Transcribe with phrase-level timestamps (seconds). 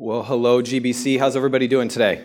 [0.00, 1.18] Well, hello, GBC.
[1.18, 2.24] How's everybody doing today?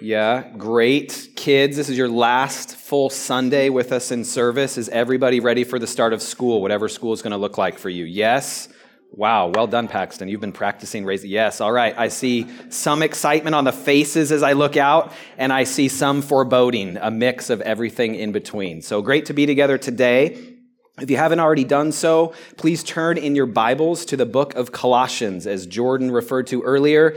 [0.00, 1.28] Yeah, great.
[1.36, 4.78] Kids, this is your last full Sunday with us in service.
[4.78, 7.78] Is everybody ready for the start of school, whatever school is going to look like
[7.78, 8.06] for you?
[8.06, 8.70] Yes?
[9.10, 10.28] Wow, well done, Paxton.
[10.28, 11.28] You've been practicing raising.
[11.28, 11.94] Yes, all right.
[11.98, 16.22] I see some excitement on the faces as I look out, and I see some
[16.22, 18.80] foreboding, a mix of everything in between.
[18.80, 20.51] So great to be together today.
[21.00, 24.72] If you haven't already done so, please turn in your Bibles to the book of
[24.72, 27.16] Colossians, as Jordan referred to earlier.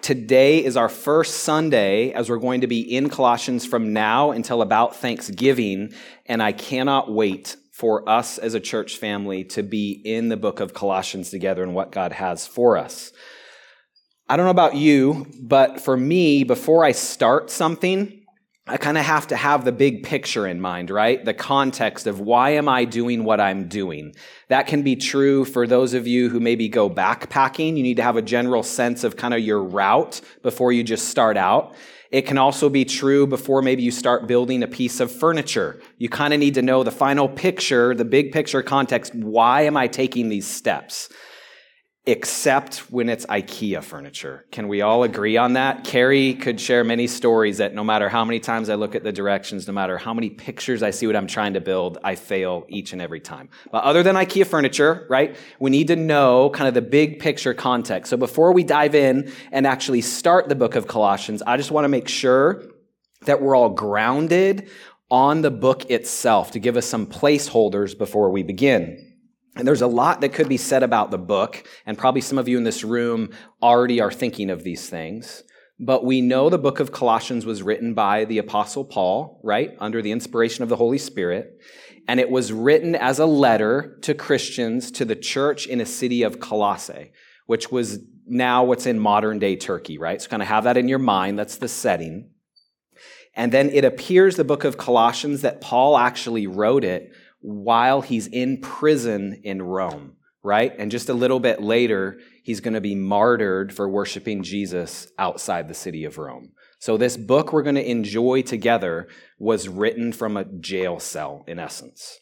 [0.00, 4.62] Today is our first Sunday as we're going to be in Colossians from now until
[4.62, 5.92] about Thanksgiving,
[6.26, 10.60] and I cannot wait for us as a church family to be in the book
[10.60, 13.10] of Colossians together and what God has for us.
[14.28, 18.22] I don't know about you, but for me, before I start something,
[18.68, 21.24] I kind of have to have the big picture in mind, right?
[21.24, 24.16] The context of why am I doing what I'm doing?
[24.48, 27.76] That can be true for those of you who maybe go backpacking.
[27.76, 31.08] You need to have a general sense of kind of your route before you just
[31.08, 31.76] start out.
[32.10, 35.80] It can also be true before maybe you start building a piece of furniture.
[35.98, 39.14] You kind of need to know the final picture, the big picture context.
[39.14, 41.08] Why am I taking these steps?
[42.08, 44.44] Except when it's IKEA furniture.
[44.52, 45.82] Can we all agree on that?
[45.82, 49.10] Carrie could share many stories that no matter how many times I look at the
[49.10, 52.64] directions, no matter how many pictures I see what I'm trying to build, I fail
[52.68, 53.48] each and every time.
[53.72, 57.54] But other than IKEA furniture, right, we need to know kind of the big picture
[57.54, 58.10] context.
[58.10, 61.86] So before we dive in and actually start the book of Colossians, I just want
[61.86, 62.62] to make sure
[63.22, 64.70] that we're all grounded
[65.10, 69.05] on the book itself to give us some placeholders before we begin.
[69.56, 72.46] And there's a lot that could be said about the book, and probably some of
[72.46, 73.30] you in this room
[73.62, 75.42] already are thinking of these things.
[75.78, 79.74] But we know the book of Colossians was written by the Apostle Paul, right?
[79.78, 81.58] Under the inspiration of the Holy Spirit.
[82.08, 86.22] And it was written as a letter to Christians to the church in a city
[86.22, 87.12] of Colossae,
[87.46, 90.20] which was now what's in modern day Turkey, right?
[90.20, 91.38] So kind of have that in your mind.
[91.38, 92.30] That's the setting.
[93.34, 97.12] And then it appears the book of Colossians that Paul actually wrote it
[97.46, 100.72] while he's in prison in Rome, right?
[100.76, 105.68] And just a little bit later, he's going to be martyred for worshiping Jesus outside
[105.68, 106.50] the city of Rome.
[106.80, 109.06] So, this book we're going to enjoy together
[109.38, 112.18] was written from a jail cell, in essence.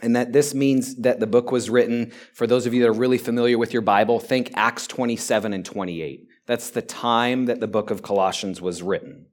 [0.00, 2.92] And that this means that the book was written, for those of you that are
[2.92, 6.24] really familiar with your Bible, think Acts 27 and 28.
[6.46, 9.26] That's the time that the book of Colossians was written.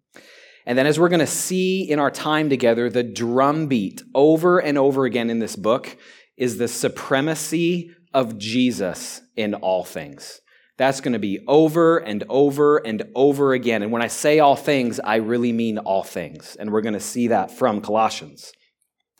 [0.65, 4.77] And then, as we're going to see in our time together, the drumbeat over and
[4.77, 5.97] over again in this book
[6.37, 10.41] is the supremacy of Jesus in all things.
[10.77, 13.83] That's going to be over and over and over again.
[13.83, 16.55] And when I say all things, I really mean all things.
[16.59, 18.53] And we're going to see that from Colossians.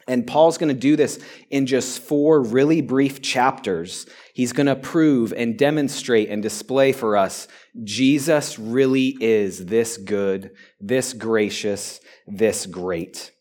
[0.07, 1.19] And Paul's going to do this
[1.49, 4.05] in just four really brief chapters.
[4.33, 7.47] He's going to prove and demonstrate and display for us
[7.83, 13.31] Jesus really is this good, this gracious, this great.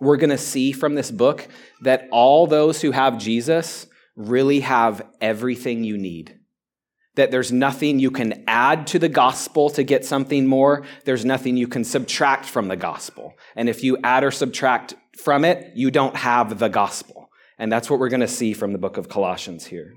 [0.00, 1.46] We're going to see from this book
[1.82, 6.38] that all those who have Jesus really have everything you need.
[7.14, 10.84] That there's nothing you can add to the gospel to get something more.
[11.04, 13.34] There's nothing you can subtract from the gospel.
[13.54, 17.30] And if you add or subtract from it, you don't have the gospel.
[17.58, 19.94] And that's what we're going to see from the book of Colossians here.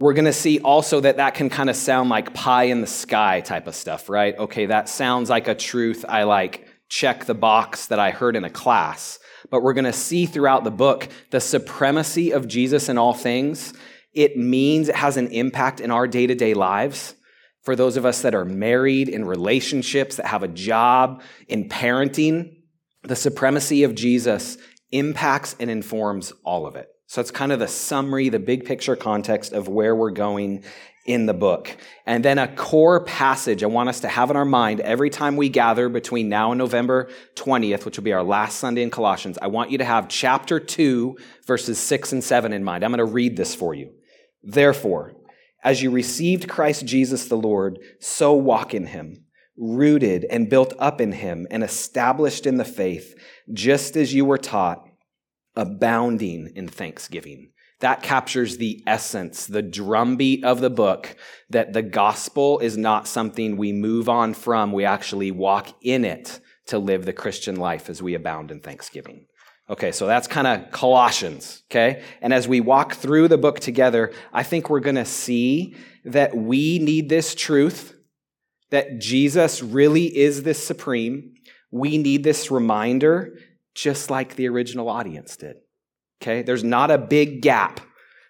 [0.00, 2.86] We're going to see also that that can kind of sound like pie in the
[2.86, 4.36] sky type of stuff, right?
[4.36, 8.44] Okay, that sounds like a truth I like check the box that I heard in
[8.44, 9.18] a class.
[9.50, 13.72] But we're going to see throughout the book the supremacy of Jesus in all things.
[14.12, 17.14] It means it has an impact in our day to day lives.
[17.62, 22.56] For those of us that are married, in relationships, that have a job, in parenting,
[23.04, 24.58] the supremacy of Jesus
[24.92, 26.88] impacts and informs all of it.
[27.06, 30.64] So it's kind of the summary, the big picture context of where we're going
[31.06, 31.76] in the book.
[32.06, 35.36] And then a core passage I want us to have in our mind every time
[35.36, 39.38] we gather between now and November 20th, which will be our last Sunday in Colossians.
[39.42, 41.16] I want you to have chapter 2,
[41.46, 42.84] verses 6 and 7 in mind.
[42.84, 43.92] I'm going to read this for you.
[44.42, 45.14] Therefore,
[45.62, 49.23] as you received Christ Jesus the Lord, so walk in him
[49.56, 53.14] rooted and built up in him and established in the faith,
[53.52, 54.84] just as you were taught,
[55.56, 57.50] abounding in thanksgiving.
[57.80, 61.16] That captures the essence, the drumbeat of the book,
[61.50, 64.72] that the gospel is not something we move on from.
[64.72, 69.26] We actually walk in it to live the Christian life as we abound in thanksgiving.
[69.68, 72.02] Okay, so that's kind of Colossians, okay?
[72.20, 75.74] And as we walk through the book together, I think we're going to see
[76.04, 77.94] that we need this truth
[78.74, 81.34] that Jesus really is this supreme.
[81.70, 83.38] We need this reminder
[83.72, 85.58] just like the original audience did.
[86.20, 86.42] Okay?
[86.42, 87.80] There's not a big gap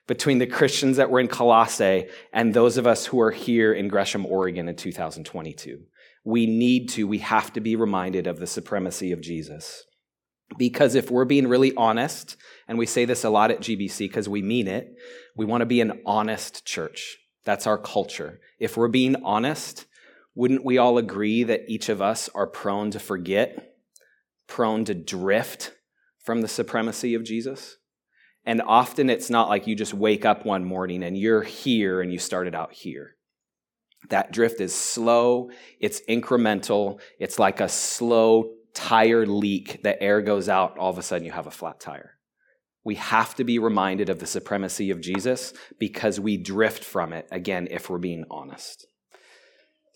[0.06, 3.88] between the Christians that were in Colossae and those of us who are here in
[3.88, 5.80] Gresham, Oregon in 2022.
[6.26, 9.82] We need to, we have to be reminded of the supremacy of Jesus.
[10.58, 12.36] Because if we're being really honest,
[12.68, 14.92] and we say this a lot at GBC because we mean it,
[15.38, 17.16] we want to be an honest church.
[17.46, 18.40] That's our culture.
[18.58, 19.86] If we're being honest,
[20.34, 23.76] wouldn't we all agree that each of us are prone to forget,
[24.46, 25.72] prone to drift
[26.18, 27.76] from the supremacy of Jesus?
[28.44, 32.12] And often it's not like you just wake up one morning and you're here and
[32.12, 33.16] you started out here.
[34.10, 35.50] That drift is slow,
[35.80, 39.82] it's incremental, it's like a slow tire leak.
[39.82, 42.18] The air goes out, all of a sudden you have a flat tire.
[42.84, 47.26] We have to be reminded of the supremacy of Jesus because we drift from it,
[47.30, 48.86] again, if we're being honest.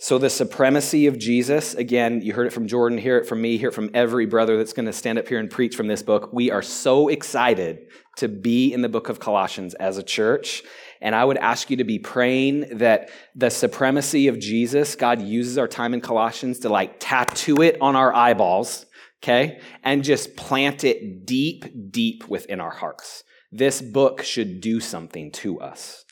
[0.00, 3.58] So, the supremacy of Jesus, again, you heard it from Jordan, hear it from me,
[3.58, 6.04] hear it from every brother that's going to stand up here and preach from this
[6.04, 6.32] book.
[6.32, 10.62] We are so excited to be in the book of Colossians as a church.
[11.00, 15.58] And I would ask you to be praying that the supremacy of Jesus, God uses
[15.58, 18.86] our time in Colossians to like tattoo it on our eyeballs,
[19.20, 19.60] okay?
[19.82, 23.24] And just plant it deep, deep within our hearts.
[23.50, 26.04] This book should do something to us.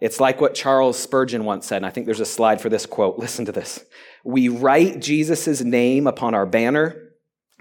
[0.00, 2.86] It's like what Charles Spurgeon once said, and I think there's a slide for this
[2.86, 3.18] quote.
[3.18, 3.84] Listen to this.
[4.24, 7.10] We write Jesus' name upon our banner,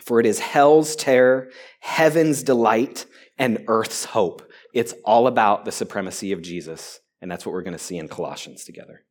[0.02, 1.50] for it is hell's terror,
[1.80, 3.06] heaven's delight,
[3.40, 4.44] and earth's hope.
[4.74, 8.08] It's all about the supremacy of Jesus, and that's what we're going to see in
[8.08, 9.04] Colossians together.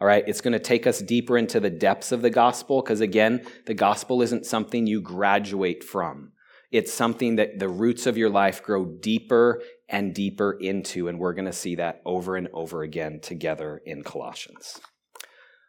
[0.00, 3.00] All right, it's going to take us deeper into the depths of the gospel, because
[3.00, 6.32] again, the gospel isn't something you graduate from.
[6.70, 9.62] It's something that the roots of your life grow deeper
[9.92, 14.02] and deeper into, and we're going to see that over and over again together in
[14.02, 14.80] Colossians.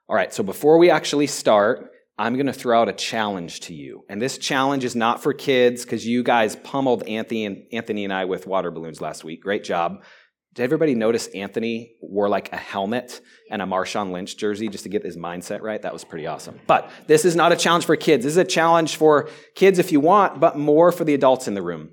[0.08, 3.74] All right, so before we actually start, I'm going to throw out a challenge to
[3.74, 4.06] you.
[4.08, 8.14] And this challenge is not for kids because you guys pummeled Anthony and, Anthony and
[8.14, 9.42] I with water balloons last week.
[9.42, 10.04] Great job.
[10.54, 14.90] Did everybody notice Anthony wore like a helmet and a Marshawn Lynch jersey just to
[14.90, 15.82] get his mindset right?
[15.82, 16.60] That was pretty awesome.
[16.68, 18.24] But this is not a challenge for kids.
[18.24, 21.56] This is a challenge for kids if you want, but more for the adults in
[21.56, 21.90] the room.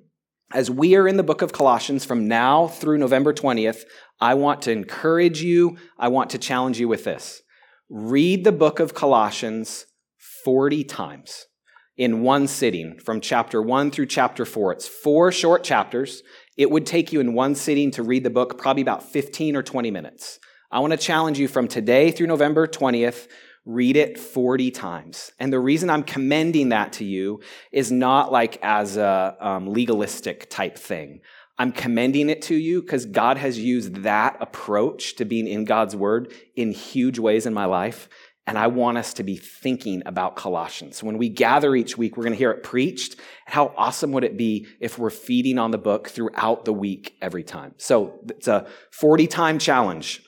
[0.52, 3.85] As we are in the book of Colossians from now through November 20th,
[4.20, 7.43] I want to encourage you, I want to challenge you with this.
[7.88, 9.87] Read the book of Colossians
[10.44, 11.47] 40 times
[11.97, 14.73] in one sitting from chapter 1 through chapter 4.
[14.73, 16.25] It's four short chapters.
[16.56, 19.62] It would take you in one sitting to read the book probably about 15 or
[19.62, 20.41] 20 minutes.
[20.73, 23.29] I want to challenge you from today through November 20th,
[23.64, 25.30] read it 40 times.
[25.38, 27.40] And the reason I'm commending that to you
[27.72, 31.20] is not like as a um, legalistic type thing.
[31.58, 35.94] I'm commending it to you because God has used that approach to being in God's
[35.94, 38.08] word in huge ways in my life.
[38.46, 41.02] And I want us to be thinking about Colossians.
[41.02, 43.16] When we gather each week, we're going to hear it preached.
[43.44, 47.44] How awesome would it be if we're feeding on the book throughout the week every
[47.44, 47.74] time?
[47.76, 50.22] So it's a 40 time challenge.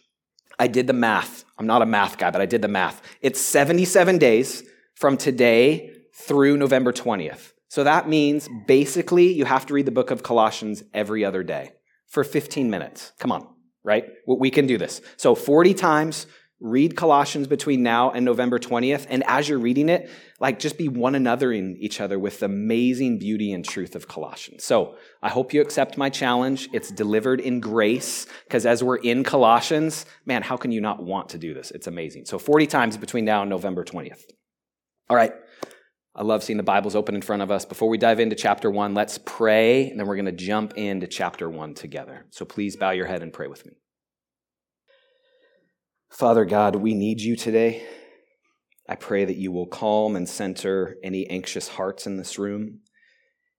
[0.58, 1.44] I did the math.
[1.62, 3.00] I'm not a math guy, but I did the math.
[3.20, 4.64] It's 77 days
[4.97, 7.53] from today through November 20th.
[7.69, 11.75] So that means basically you have to read the book of Colossians every other day
[12.09, 13.12] for 15 minutes.
[13.20, 13.47] Come on,
[13.85, 14.06] right?
[14.26, 15.03] We can do this.
[15.17, 16.26] So 40 times
[16.62, 19.06] read Colossians between now and November 20th.
[19.11, 22.47] And as you're reading it, like just be one another in each other with the
[22.47, 24.62] amazing beauty and truth of Colossians.
[24.62, 26.69] So I hope you accept my challenge.
[26.73, 31.31] It's delivered in grace because as we're in Colossians, man, how can you not want
[31.31, 31.73] to do this?
[31.73, 32.26] It's amazing.
[32.26, 34.22] So 40 times between now and November 20th.
[35.10, 35.32] All right.
[36.15, 37.65] I love seeing the Bibles open in front of us.
[37.65, 41.06] Before we dive into chapter one, let's pray, and then we're going to jump into
[41.06, 42.27] chapter one together.
[42.31, 43.72] So please bow your head and pray with me.
[46.13, 47.83] Father God, we need you today.
[48.87, 52.81] I pray that you will calm and center any anxious hearts in this room,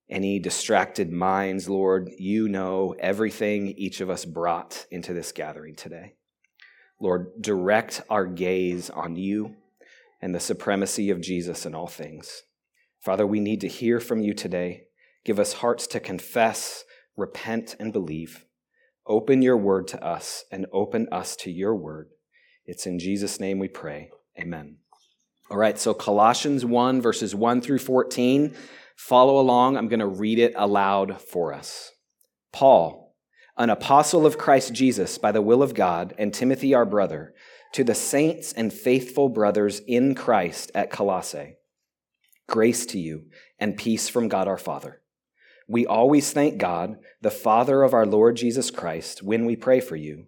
[0.08, 2.12] any distracted minds, Lord.
[2.20, 6.14] You know everything each of us brought into this gathering today.
[7.02, 9.56] Lord, direct our gaze on you
[10.22, 12.44] and the supremacy of Jesus in all things.
[13.00, 14.84] Father, we need to hear from you today.
[15.26, 16.84] Give us hearts to confess,
[17.18, 18.46] repent, and believe.
[19.08, 22.10] Open your word to us and open us to your word.
[22.66, 24.10] It's in Jesus' name we pray.
[24.40, 24.78] Amen.
[25.50, 28.56] All right, so Colossians 1, verses 1 through 14.
[28.96, 29.76] Follow along.
[29.76, 31.92] I'm going to read it aloud for us.
[32.52, 33.16] Paul,
[33.58, 37.34] an apostle of Christ Jesus by the will of God, and Timothy, our brother,
[37.74, 41.58] to the saints and faithful brothers in Christ at Colossae,
[42.48, 43.26] grace to you
[43.60, 45.02] and peace from God our Father.
[45.68, 49.96] We always thank God, the Father of our Lord Jesus Christ, when we pray for
[49.96, 50.28] you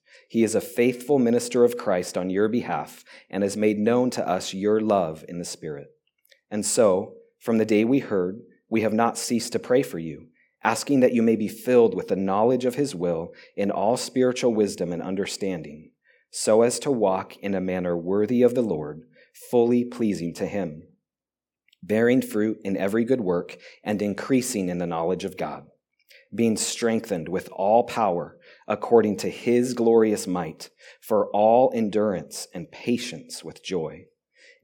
[0.31, 4.25] He is a faithful minister of Christ on your behalf and has made known to
[4.25, 5.89] us your love in the Spirit.
[6.49, 10.27] And so, from the day we heard, we have not ceased to pray for you
[10.63, 14.53] asking that you may be filled with the knowledge of his will in all spiritual
[14.53, 15.91] wisdom and understanding,
[16.29, 19.01] so as to walk in a manner worthy of the Lord,
[19.49, 20.83] fully pleasing to him,
[21.83, 25.65] bearing fruit in every good work and increasing in the knowledge of God,
[26.33, 30.69] being strengthened with all power according to his glorious might,
[31.01, 34.05] for all endurance and patience with joy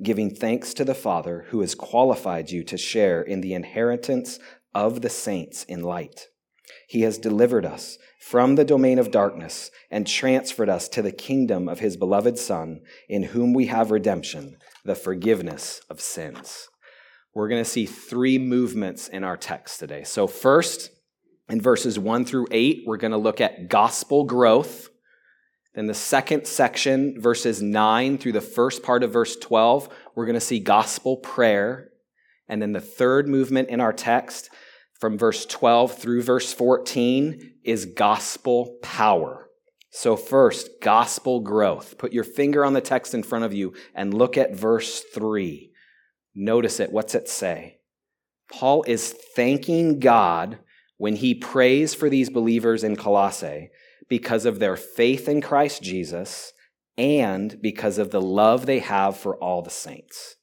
[0.03, 4.39] giving thanks to the Father who has qualified you to share in the inheritance
[4.73, 6.27] of the saints in light.
[6.87, 11.67] He has delivered us from the domain of darkness and transferred us to the kingdom
[11.67, 16.67] of his beloved Son, in whom we have redemption, the forgiveness of sins.
[17.33, 20.03] We're going to see three movements in our text today.
[20.03, 20.91] So, first,
[21.49, 24.89] in verses 1 through 8, we're going to look at gospel growth.
[25.73, 30.33] Then, the second section, verses 9 through the first part of verse 12, we're going
[30.33, 31.91] to see gospel prayer.
[32.49, 34.49] And then the third movement in our text,
[34.99, 39.49] from verse 12 through verse 14 is gospel power.
[39.91, 41.97] So, first, gospel growth.
[41.97, 45.71] Put your finger on the text in front of you and look at verse 3.
[46.35, 46.91] Notice it.
[46.91, 47.77] What's it say?
[48.51, 50.59] Paul is thanking God
[50.97, 53.69] when he prays for these believers in Colossae
[54.09, 56.53] because of their faith in Christ Jesus
[56.97, 60.35] and because of the love they have for all the saints.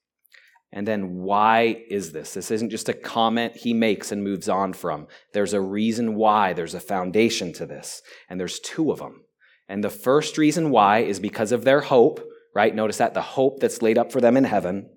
[0.73, 2.35] And then, why is this?
[2.35, 5.07] This isn't just a comment he makes and moves on from.
[5.33, 8.03] There's a reason why, there's a foundation to this.
[8.29, 9.23] And there's two of them.
[9.69, 12.21] And the first reason why is because of their hope,
[12.57, 12.75] right?
[12.75, 14.91] Notice that the hope that's laid up for them in heaven.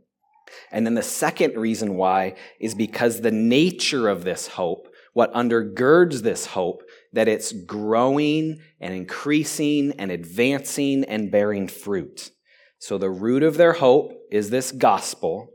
[0.71, 4.87] And then the second reason why is because the nature of this hope,
[5.17, 12.29] what undergirds this hope, that it's growing and increasing and advancing and bearing fruit.
[12.77, 15.53] So the root of their hope is this gospel.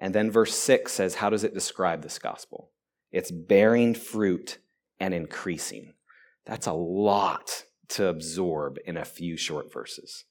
[0.00, 2.72] And then verse 6 says, How does it describe this gospel?
[3.12, 4.58] It's bearing fruit
[4.98, 5.94] and increasing.
[6.44, 10.24] That's a lot to absorb in a few short verses.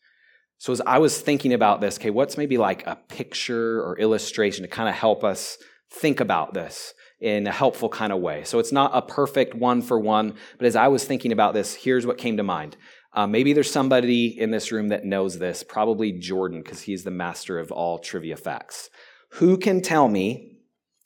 [0.57, 4.63] So, as I was thinking about this, okay, what's maybe like a picture or illustration
[4.63, 5.57] to kind of help us
[5.89, 8.43] think about this in a helpful kind of way?
[8.43, 11.75] So, it's not a perfect one for one, but as I was thinking about this,
[11.75, 12.77] here's what came to mind.
[13.13, 17.12] Uh, maybe there's somebody in this room that knows this, probably Jordan, because he's the
[17.12, 18.89] master of all trivia facts.
[19.33, 20.57] Who can tell me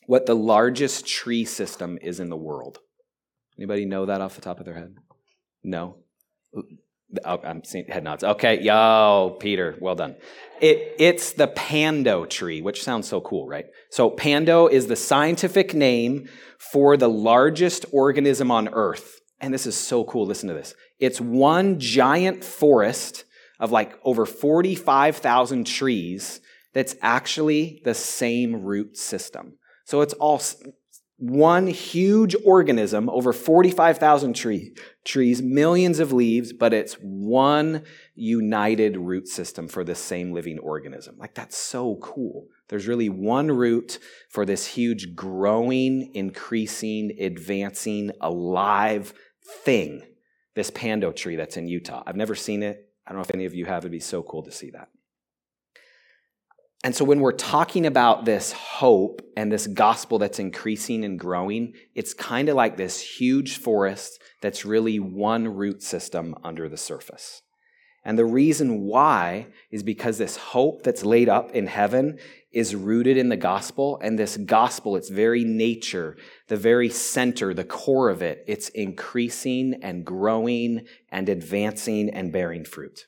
[0.08, 2.80] what the largest tree system is in the world?
[3.58, 4.96] Anybody know that off the top of their head?
[5.64, 5.98] No?
[7.26, 8.24] Oh, I'm seeing head nods.
[8.24, 10.16] Okay, yo, Peter, well done.
[10.62, 13.66] It, it's the pando tree, which sounds so cool, right?
[13.90, 19.20] So, pando is the scientific name for the largest organism on Earth.
[19.40, 20.26] And this is so cool.
[20.28, 20.76] Listen to this.
[21.00, 23.26] It's one giant forest
[23.60, 26.42] of like over 45,000 trees
[26.74, 29.58] that's actually the same root system.
[29.86, 30.42] So it's all
[31.22, 34.74] one huge organism, over 45,000 tree,
[35.06, 37.84] trees, millions of leaves, but it's one
[38.16, 41.16] united root system for the same living organism.
[41.20, 42.48] Like, that's so cool.
[42.70, 44.00] There's really one root
[44.30, 49.14] for this huge, growing, increasing, advancing, alive
[49.64, 50.02] thing,
[50.56, 52.02] this pando tree that's in Utah.
[52.08, 52.90] I've never seen it.
[53.06, 53.84] I don't know if any of you have.
[53.84, 54.90] It'd be so cool to see that.
[56.84, 61.74] And so when we're talking about this hope and this gospel that's increasing and growing,
[61.94, 67.44] it's kind of like this huge forest that's really one root system under the surface.
[68.04, 72.18] And the reason why is because this hope that's laid up in heaven
[72.52, 74.00] is rooted in the gospel.
[74.02, 79.76] And this gospel, its very nature, the very center, the core of it, it's increasing
[79.84, 83.06] and growing and advancing and bearing fruit.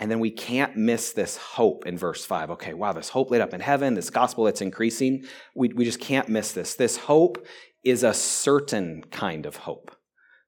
[0.00, 2.52] And then we can't miss this hope in verse 5.
[2.52, 5.26] Okay, wow, this hope laid up in heaven, this gospel that's increasing.
[5.54, 6.74] We, we just can't miss this.
[6.74, 7.46] This hope
[7.84, 9.94] is a certain kind of hope.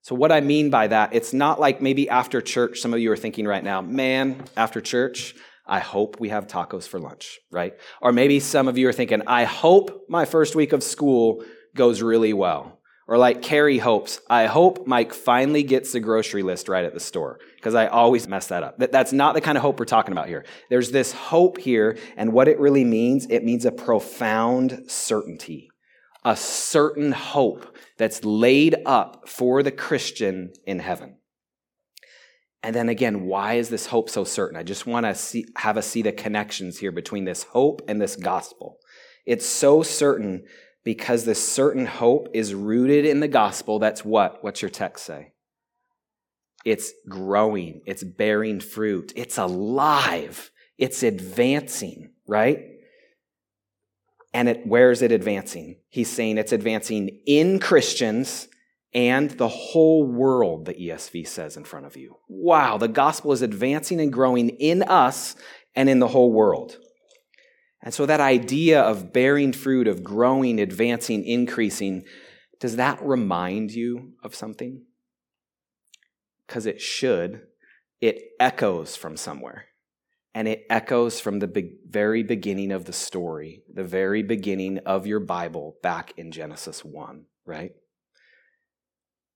[0.00, 3.12] So, what I mean by that, it's not like maybe after church, some of you
[3.12, 5.34] are thinking right now, man, after church,
[5.66, 7.74] I hope we have tacos for lunch, right?
[8.00, 11.44] Or maybe some of you are thinking, I hope my first week of school
[11.76, 12.80] goes really well.
[13.08, 17.00] Or like Carrie hopes, I hope Mike finally gets the grocery list right at the
[17.00, 18.78] store, because I always mess that up.
[18.78, 20.44] That's not the kind of hope we're talking about here.
[20.70, 25.68] There's this hope here, and what it really means, it means a profound certainty,
[26.24, 31.16] a certain hope that's laid up for the Christian in heaven.
[32.62, 34.56] And then again, why is this hope so certain?
[34.56, 38.00] I just want to see, have us see the connections here between this hope and
[38.00, 38.78] this gospel.
[39.26, 40.44] It's so certain
[40.84, 43.78] because this certain hope is rooted in the gospel.
[43.78, 44.42] That's what?
[44.42, 45.32] What's your text say?
[46.64, 52.68] It's growing, it's bearing fruit, it's alive, it's advancing, right?
[54.32, 55.76] And it, where is it advancing?
[55.88, 58.48] He's saying it's advancing in Christians
[58.94, 62.16] and the whole world, the ESV says in front of you.
[62.28, 65.34] Wow, the gospel is advancing and growing in us
[65.74, 66.76] and in the whole world.
[67.82, 72.04] And so that idea of bearing fruit, of growing, advancing, increasing,
[72.60, 74.84] does that remind you of something?
[76.46, 77.42] Because it should.
[78.00, 79.66] It echoes from somewhere.
[80.34, 85.06] And it echoes from the be- very beginning of the story, the very beginning of
[85.06, 87.72] your Bible back in Genesis 1, right?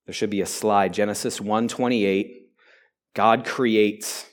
[0.07, 0.95] There should be a slide.
[0.95, 2.49] Genesis 1:28.
[3.13, 4.31] God creates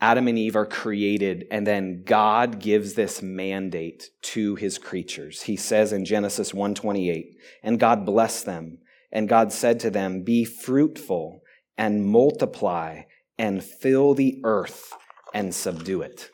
[0.00, 5.42] Adam and Eve are created, and then God gives this mandate to his creatures.
[5.42, 8.78] He says in Genesis 1:28, and God blessed them,
[9.12, 11.42] and God said to them, Be fruitful
[11.76, 13.02] and multiply
[13.38, 14.92] and fill the earth
[15.34, 16.30] and subdue it.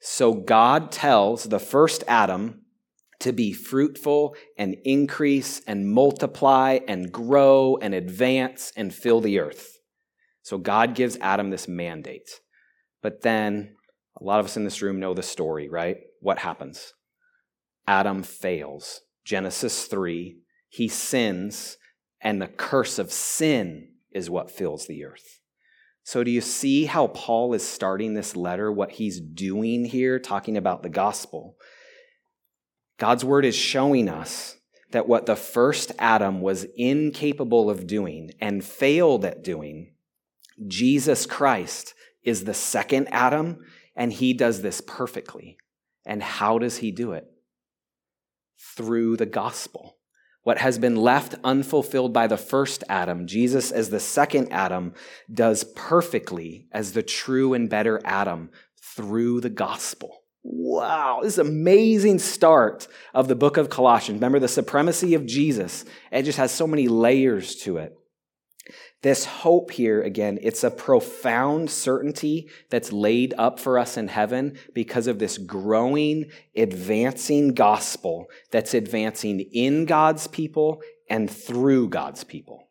[0.00, 2.62] So God tells the first Adam
[3.20, 9.78] to be fruitful and increase and multiply and grow and advance and fill the earth.
[10.42, 12.40] So God gives Adam this mandate.
[13.02, 13.74] But then
[14.18, 15.98] a lot of us in this room know the story, right?
[16.20, 16.94] What happens?
[17.86, 19.00] Adam fails.
[19.24, 21.76] Genesis 3, he sins,
[22.20, 25.40] and the curse of sin is what fills the earth.
[26.04, 30.56] So, do you see how Paul is starting this letter, what he's doing here, talking
[30.56, 31.56] about the gospel?
[32.98, 34.56] God's word is showing us
[34.90, 39.94] that what the first Adam was incapable of doing and failed at doing,
[40.66, 43.64] Jesus Christ is the second Adam,
[43.96, 45.56] and he does this perfectly.
[46.04, 47.26] And how does he do it?
[48.76, 49.98] Through the gospel.
[50.42, 54.94] What has been left unfulfilled by the first Adam, Jesus as the second Adam,
[55.32, 58.50] does perfectly as the true and better Adam
[58.96, 60.22] through the gospel.
[60.42, 64.16] Wow, this is amazing start of the book of Colossians.
[64.16, 65.84] Remember the supremacy of Jesus.
[66.10, 67.96] It just has so many layers to it.
[69.02, 74.58] This hope here, again, it's a profound certainty that's laid up for us in heaven
[74.74, 82.68] because of this growing, advancing gospel that's advancing in God's people and through God's people.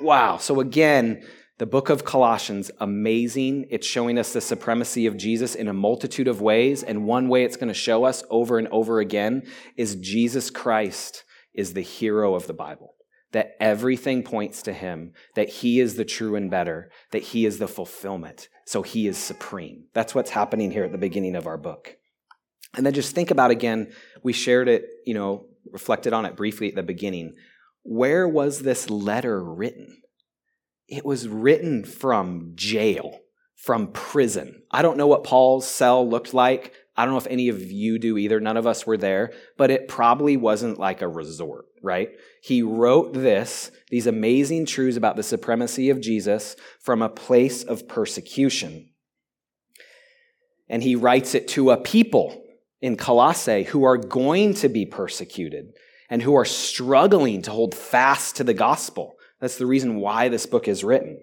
[0.00, 0.36] Wow.
[0.36, 1.22] So again,
[1.58, 3.66] the book of Colossians, amazing.
[3.70, 6.82] It's showing us the supremacy of Jesus in a multitude of ways.
[6.82, 9.44] And one way it's going to show us over and over again
[9.76, 12.94] is Jesus Christ is the hero of the Bible.
[13.32, 17.58] That everything points to him, that he is the true and better, that he is
[17.58, 18.48] the fulfillment.
[18.66, 19.84] So he is supreme.
[19.94, 21.96] That's what's happening here at the beginning of our book.
[22.76, 23.92] And then just think about again,
[24.22, 27.34] we shared it, you know, reflected on it briefly at the beginning.
[27.82, 30.02] Where was this letter written?
[30.88, 33.20] It was written from jail,
[33.56, 34.62] from prison.
[34.70, 36.74] I don't know what Paul's cell looked like.
[36.96, 38.40] I don't know if any of you do either.
[38.40, 42.10] None of us were there, but it probably wasn't like a resort, right?
[42.42, 47.88] He wrote this, these amazing truths about the supremacy of Jesus from a place of
[47.88, 48.90] persecution.
[50.68, 52.42] And he writes it to a people
[52.80, 55.72] in Colossae who are going to be persecuted
[56.08, 59.16] and who are struggling to hold fast to the gospel.
[59.40, 61.18] That's the reason why this book is written.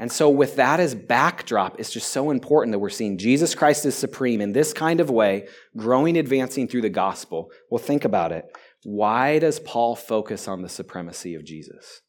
[0.00, 3.84] And so, with that as backdrop, it's just so important that we're seeing Jesus Christ
[3.84, 7.50] is supreme in this kind of way, growing, advancing through the gospel.
[7.68, 8.46] Well, think about it.
[8.82, 12.00] Why does Paul focus on the supremacy of Jesus?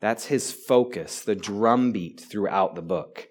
[0.00, 3.28] That's his focus, the drumbeat throughout the book.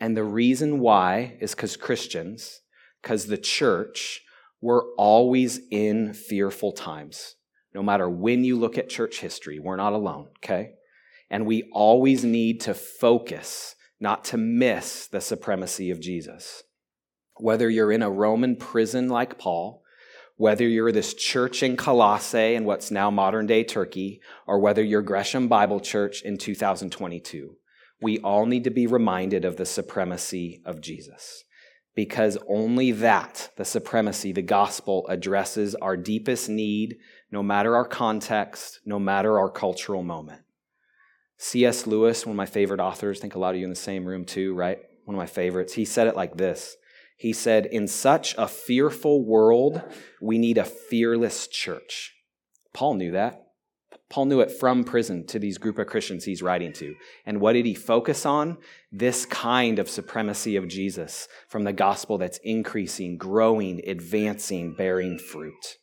[0.00, 2.60] And the reason why is because Christians,
[3.02, 4.22] because the church,
[4.60, 7.36] we're always in fearful times.
[7.74, 10.72] No matter when you look at church history, we're not alone, okay?
[11.30, 16.62] And we always need to focus, not to miss the supremacy of Jesus.
[17.36, 19.82] Whether you're in a Roman prison like Paul,
[20.38, 25.02] whether you're this church in Colossae in what's now modern day Turkey, or whether you're
[25.02, 27.56] Gresham Bible Church in 2022,
[28.00, 31.42] we all need to be reminded of the supremacy of Jesus.
[31.96, 36.98] Because only that, the supremacy, the gospel, addresses our deepest need,
[37.32, 40.42] no matter our context, no matter our cultural moment.
[41.36, 41.84] C.S.
[41.88, 44.06] Lewis, one of my favorite authors, I think a lot of you in the same
[44.06, 44.78] room too, right?
[45.04, 45.74] One of my favorites.
[45.74, 46.76] He said it like this
[47.18, 49.82] He said, In such a fearful world,
[50.22, 52.14] we need a fearless church.
[52.72, 53.44] Paul knew that.
[54.08, 56.94] Paul knew it from prison to these group of Christians he's writing to.
[57.26, 58.56] And what did he focus on?
[58.90, 65.76] This kind of supremacy of Jesus from the gospel that's increasing, growing, advancing, bearing fruit.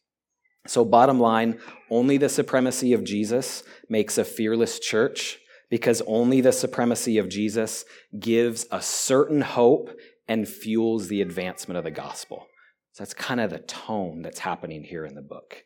[0.65, 1.59] So, bottom line,
[1.91, 5.37] only the supremacy of Jesus makes a fearless church
[5.69, 7.85] because only the supremacy of Jesus
[8.17, 9.91] gives a certain hope
[10.27, 12.47] and fuels the advancement of the gospel.
[12.93, 15.63] So, that's kind of the tone that's happening here in the book.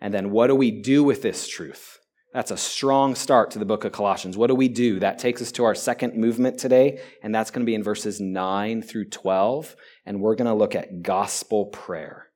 [0.00, 1.98] And then, what do we do with this truth?
[2.32, 4.36] That's a strong start to the book of Colossians.
[4.36, 5.00] What do we do?
[5.00, 8.20] That takes us to our second movement today, and that's going to be in verses
[8.20, 9.74] 9 through 12,
[10.06, 12.28] and we're going to look at gospel prayer.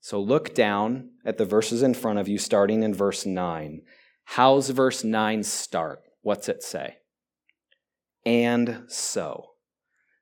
[0.00, 3.82] So look down at the verses in front of you, starting in verse 9.
[4.24, 6.00] How's verse 9 start?
[6.22, 6.98] What's it say?
[8.24, 9.50] And so.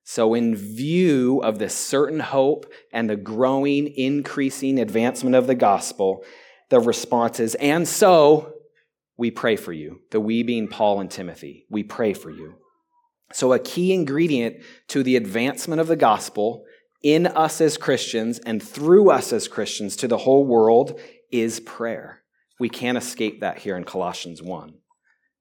[0.06, 6.22] So, in view of this certain hope and the growing, increasing advancement of the gospel,
[6.68, 8.52] the response is, and so
[9.16, 10.00] we pray for you.
[10.10, 11.66] The we being Paul and Timothy.
[11.70, 12.56] We pray for you.
[13.32, 14.56] So, a key ingredient
[14.88, 16.64] to the advancement of the gospel
[17.02, 21.00] in us as Christians and through us as Christians to the whole world
[21.32, 22.22] is prayer.
[22.60, 24.74] We can't escape that here in Colossians 1,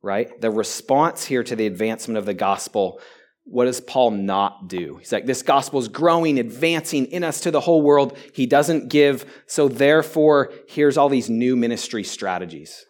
[0.01, 0.39] right?
[0.39, 2.99] The response here to the advancement of the gospel,
[3.45, 4.97] what does Paul not do?
[4.97, 8.17] He's like, this gospel is growing, advancing in us to the whole world.
[8.33, 12.85] He doesn't give, so therefore, here's all these new ministry strategies.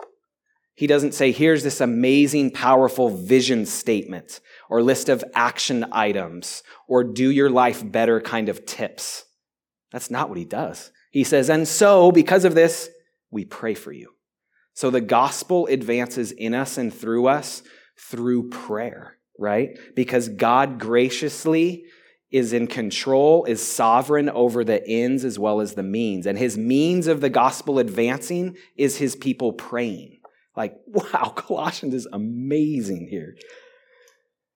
[0.76, 4.40] He doesn't say, here's this amazing, powerful vision statement
[4.70, 9.26] or list of action items or do your life better kind of tips.
[9.92, 10.92] That's not what he does.
[11.12, 12.90] He says, and so because of this,
[13.30, 14.14] we pray for you.
[14.74, 17.62] So the gospel advances in us and through us
[17.98, 19.78] through prayer, right?
[19.96, 21.86] Because God graciously
[22.32, 26.26] is in control, is sovereign over the ends as well as the means.
[26.26, 30.20] And his means of the gospel advancing is his people praying.
[30.56, 33.36] Like, wow, Colossians is amazing here.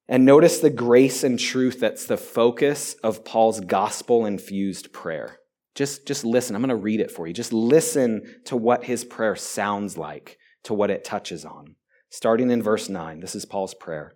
[0.10, 5.40] And notice the grace and truth that's the focus of Paul's gospel infused prayer.
[5.76, 6.56] Just, just listen.
[6.56, 7.34] I'm going to read it for you.
[7.34, 11.76] Just listen to what his prayer sounds like, to what it touches on.
[12.10, 14.16] Starting in verse 9, this is Paul's prayer.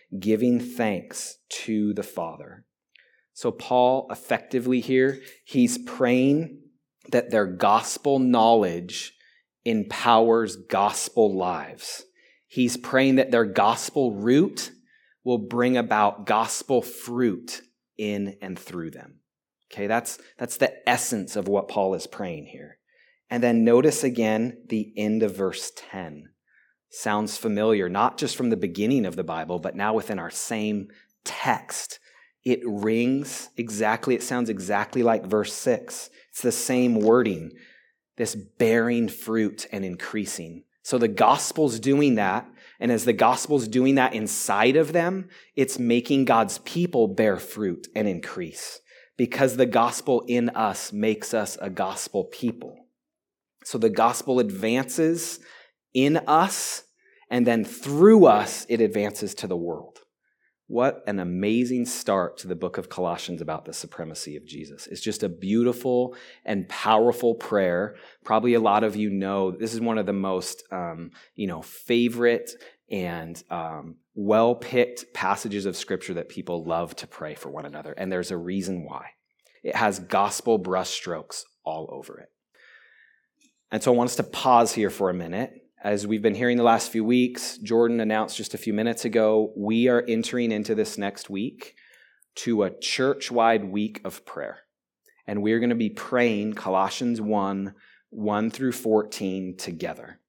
[0.19, 2.65] giving thanks to the Father.
[3.33, 6.59] So, Paul effectively here, he's praying
[7.11, 9.13] that their gospel knowledge
[9.65, 12.03] empowers gospel lives.
[12.47, 14.71] He's praying that their gospel root
[15.23, 17.61] will bring about gospel fruit
[17.97, 19.19] in and through them.
[19.71, 22.77] Okay, that's, that's the essence of what Paul is praying here.
[23.29, 26.30] And then notice again the end of verse 10.
[26.91, 30.89] Sounds familiar, not just from the beginning of the Bible, but now within our same
[31.23, 31.99] text.
[32.43, 36.09] It rings exactly, it sounds exactly like verse 6.
[36.29, 37.51] It's the same wording
[38.17, 40.63] this bearing fruit and increasing.
[40.83, 42.47] So the gospel's doing that.
[42.79, 47.87] And as the gospel's doing that inside of them, it's making God's people bear fruit
[47.95, 48.79] and increase
[49.17, 52.85] because the gospel in us makes us a gospel people.
[53.63, 55.39] So the gospel advances
[55.93, 56.83] in us,
[57.29, 59.99] and then through us, it advances to the world.
[60.71, 64.87] What an amazing start to the book of Colossians about the supremacy of Jesus.
[64.87, 67.97] It's just a beautiful and powerful prayer.
[68.23, 71.61] Probably a lot of you know this is one of the most, um, you know,
[71.61, 72.51] favorite
[72.89, 77.91] and um, well picked passages of scripture that people love to pray for one another.
[77.91, 79.07] And there's a reason why.
[79.63, 82.29] It has gospel brushstrokes all over it.
[83.71, 86.57] And so I want us to pause here for a minute as we've been hearing
[86.57, 90.75] the last few weeks, Jordan announced just a few minutes ago, we are entering into
[90.75, 91.75] this next week
[92.35, 94.59] to a church wide week of prayer.
[95.25, 97.73] And we're going to be praying Colossians 1
[98.13, 100.19] 1 through 14 together.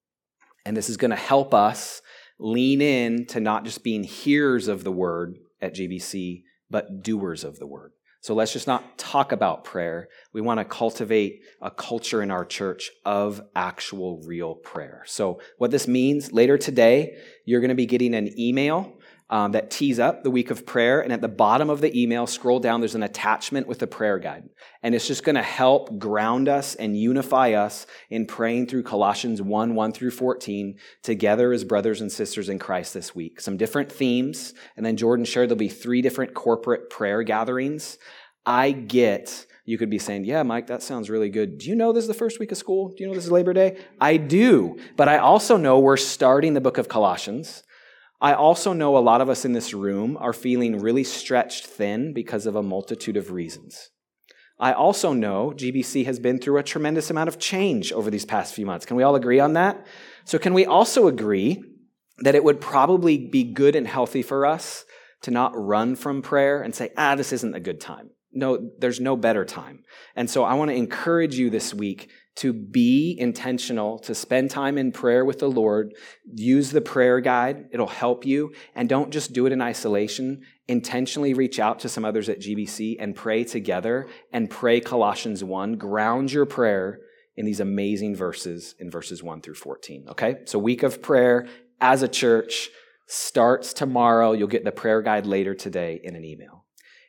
[0.65, 2.01] And this is going to help us
[2.39, 7.59] lean in to not just being hearers of the word at GBC, but doers of
[7.59, 7.93] the word.
[8.23, 10.09] So let's just not talk about prayer.
[10.33, 15.03] We want to cultivate a culture in our church of actual real prayer.
[15.07, 18.93] So, what this means later today, you're going to be getting an email
[19.33, 21.01] um, that tees up the week of prayer.
[21.01, 24.19] And at the bottom of the email, scroll down, there's an attachment with the prayer
[24.19, 24.45] guide.
[24.83, 29.41] And it's just going to help ground us and unify us in praying through Colossians
[29.41, 33.41] 1 1 through 14 together as brothers and sisters in Christ this week.
[33.41, 34.53] Some different themes.
[34.77, 37.97] And then Jordan shared there'll be three different corporate prayer gatherings.
[38.45, 41.59] I get you could be saying, Yeah, Mike, that sounds really good.
[41.59, 42.89] Do you know this is the first week of school?
[42.89, 43.79] Do you know this is Labor Day?
[44.01, 44.77] I do.
[44.97, 47.63] But I also know we're starting the book of Colossians.
[48.23, 52.13] I also know a lot of us in this room are feeling really stretched thin
[52.13, 53.91] because of a multitude of reasons.
[54.61, 58.55] I also know GBC has been through a tremendous amount of change over these past
[58.55, 58.87] few months.
[58.87, 59.85] Can we all agree on that?
[60.25, 61.65] So, can we also agree
[62.21, 64.85] that it would probably be good and healthy for us
[65.23, 68.11] to not run from prayer and say, ah, this isn't a good time?
[68.33, 69.83] No, there's no better time.
[70.15, 74.79] And so, I want to encourage you this week to be intentional, to spend time
[74.79, 75.95] in prayer with the Lord.
[76.33, 78.53] Use the prayer guide, it'll help you.
[78.75, 80.43] And don't just do it in isolation.
[80.69, 85.77] Intentionally reach out to some others at GBC and pray together and pray Colossians 1.
[85.77, 87.01] Ground your prayer
[87.37, 90.07] in these amazing verses in verses 1 through 14.
[90.11, 90.37] Okay?
[90.45, 91.47] So, week of prayer
[91.81, 92.71] as a church
[93.07, 94.33] starts tomorrow.
[94.33, 96.65] You'll get the prayer guide later today in an email.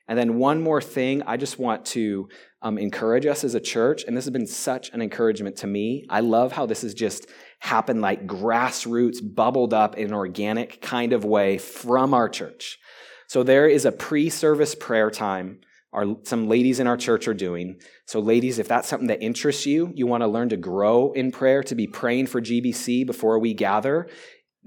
[0.07, 2.27] And then, one more thing, I just want to
[2.63, 4.03] um, encourage us as a church.
[4.07, 6.05] And this has been such an encouragement to me.
[6.09, 7.27] I love how this has just
[7.59, 12.79] happened like grassroots, bubbled up in an organic kind of way from our church.
[13.27, 15.59] So there is a pre service prayer time.
[15.91, 17.79] Our, some ladies in our church are doing.
[18.07, 21.31] So, ladies, if that's something that interests you, you want to learn to grow in
[21.31, 24.07] prayer, to be praying for GBC before we gather.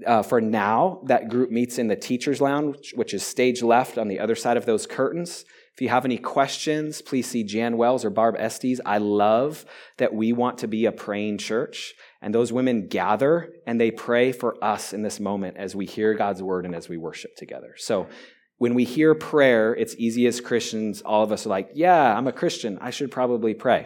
[0.05, 4.07] Uh, for now, that group meets in the teacher's lounge, which is stage left on
[4.07, 5.43] the other side of those curtains.
[5.77, 8.81] If you have any questions, please see Jan Wells or Barb Estes.
[8.83, 9.63] I love
[9.97, 11.93] that we want to be a praying church.
[12.19, 16.15] And those women gather and they pray for us in this moment as we hear
[16.15, 17.75] God's word and as we worship together.
[17.77, 18.07] So
[18.57, 22.25] when we hear prayer, it's easy as Christians, all of us are like, yeah, I'm
[22.25, 22.79] a Christian.
[22.81, 23.85] I should probably pray.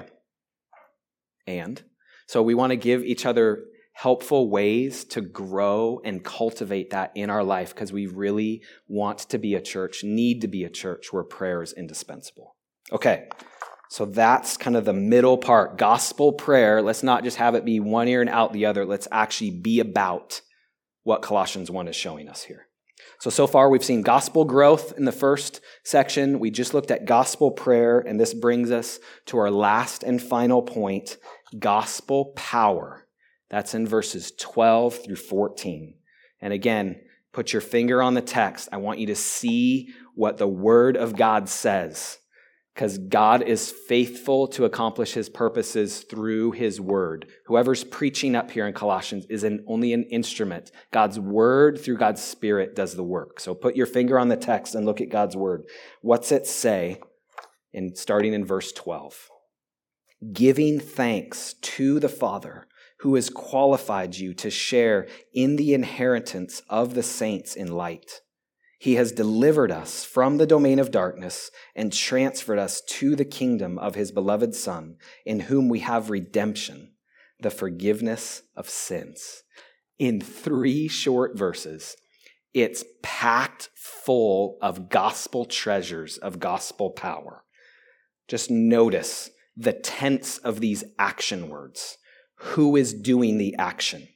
[1.45, 1.83] And
[2.25, 7.29] so we want to give each other helpful ways to grow and cultivate that in
[7.29, 11.11] our life because we really want to be a church, need to be a church
[11.11, 12.55] where prayer is indispensable.
[12.91, 13.27] Okay,
[13.89, 15.77] so that's kind of the middle part.
[15.77, 16.81] Gospel prayer.
[16.81, 18.85] Let's not just have it be one ear and out the other.
[18.85, 20.41] Let's actually be about
[21.03, 22.67] what Colossians 1 is showing us here.
[23.19, 26.39] So, so far we've seen gospel growth in the first section.
[26.39, 30.61] We just looked at gospel prayer, and this brings us to our last and final
[30.61, 31.17] point
[31.59, 33.07] gospel power.
[33.51, 35.93] That's in verses 12 through 14.
[36.39, 37.01] And again,
[37.33, 38.69] put your finger on the text.
[38.71, 42.17] I want you to see what the Word of God says,
[42.73, 47.27] because God is faithful to accomplish His purposes through His Word.
[47.47, 50.71] Whoever's preaching up here in Colossians is an, only an instrument.
[50.91, 53.41] God's Word through God's Spirit does the work.
[53.41, 55.63] So put your finger on the text and look at God's Word.
[56.01, 57.01] What's it say?
[57.73, 59.29] In starting in verse 12.
[60.31, 62.67] Giving thanks to the Father
[63.01, 68.21] who has qualified you to share in the inheritance of the saints in light.
[68.77, 73.79] He has delivered us from the domain of darkness and transferred us to the kingdom
[73.79, 76.93] of his beloved Son, in whom we have redemption,
[77.39, 79.43] the forgiveness of sins.
[79.97, 81.95] In three short verses,
[82.53, 87.45] it's packed full of gospel treasures, of gospel power.
[88.27, 91.97] Just notice the tense of these action words
[92.41, 94.07] who is doing the action?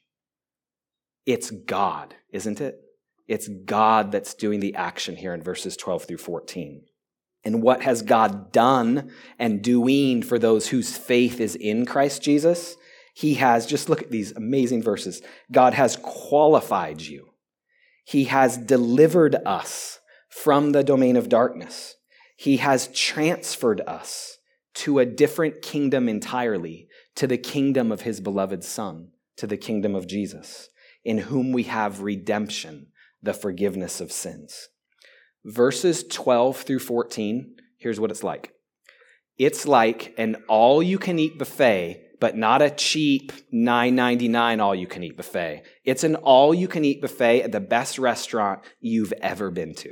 [1.25, 2.79] It's God, isn't it?
[3.27, 6.83] It's God that's doing the action here in verses 12 through 14.
[7.43, 12.75] And what has God done and doing for those whose faith is in Christ Jesus?
[13.13, 15.21] He has, just look at these amazing verses.
[15.51, 17.29] God has qualified you.
[18.05, 21.95] He has delivered us from the domain of darkness.
[22.35, 24.39] He has transferred us
[24.75, 29.95] to a different kingdom entirely to the kingdom of his beloved Son, to the kingdom
[29.95, 30.69] of Jesus,
[31.03, 32.87] in whom we have redemption,
[33.21, 34.69] the forgiveness of sins.
[35.43, 38.53] Verses 12 through 14, here's what it's like.
[39.37, 44.87] It's like an all you can eat buffet but not a cheap 9.99 all you
[44.87, 45.63] can eat buffet.
[45.83, 49.91] It's an all you can eat buffet at the best restaurant you've ever been to.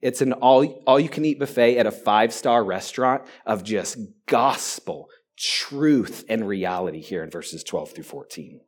[0.00, 3.98] It's an all, all you can eat buffet at a five star restaurant of just
[4.26, 8.60] gospel truth and reality here in verses 12 through 14.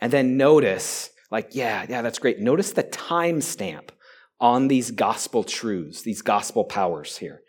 [0.00, 2.38] And then notice, like, yeah, yeah, that's great.
[2.40, 3.90] Notice the timestamp
[4.40, 7.42] on these gospel truths, these gospel powers here.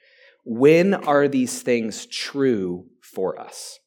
[0.44, 3.80] When are these things true for us?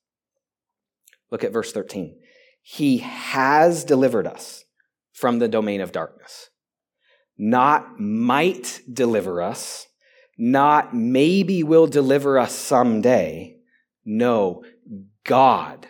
[1.31, 2.17] Look at verse 13.
[2.63, 4.65] He has delivered us
[5.13, 6.49] from the domain of darkness.
[7.37, 9.87] not might deliver us,
[10.39, 13.54] not maybe will deliver us someday.
[14.05, 14.65] No,
[15.25, 15.87] God,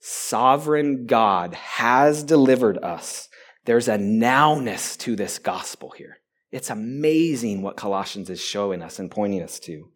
[0.00, 3.28] sovereign God, has delivered us.
[3.64, 6.18] There's a nowness to this gospel here.
[6.50, 9.90] It's amazing what Colossians is showing us and pointing us to.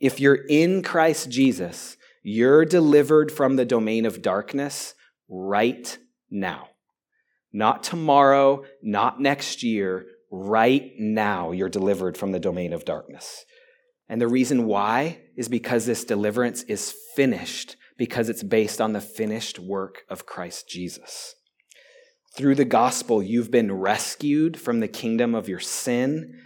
[0.00, 4.94] If you're in Christ Jesus, you're delivered from the domain of darkness
[5.28, 5.98] right
[6.30, 6.68] now.
[7.52, 13.44] Not tomorrow, not next year, right now you're delivered from the domain of darkness.
[14.10, 19.00] And the reason why is because this deliverance is finished, because it's based on the
[19.00, 21.36] finished work of Christ Jesus.
[22.36, 26.40] Through the gospel, you've been rescued from the kingdom of your sin